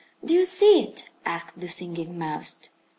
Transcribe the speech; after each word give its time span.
"Do 0.25 0.33
you 0.33 0.45
see 0.45 0.81
it?" 0.81 1.09
asked 1.25 1.59
the 1.61 1.67
Singing 1.67 2.17
Mouse. 2.17 2.69